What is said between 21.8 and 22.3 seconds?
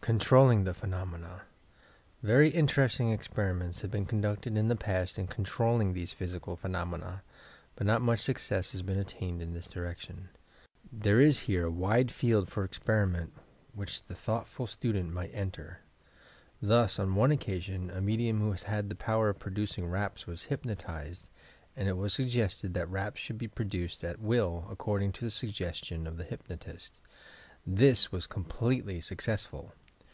it was